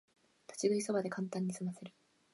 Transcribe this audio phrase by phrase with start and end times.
[0.47, 1.93] 立ち食いそばでカンタンにすませる